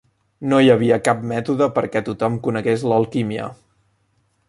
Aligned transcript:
No 0.53 0.61
hi 0.63 0.71
havia 0.75 0.97
cap 1.09 1.21
mètode 1.33 1.69
perquè 1.77 2.03
tothom 2.09 2.41
conegués 2.49 2.87
l'alquímia. 2.93 3.55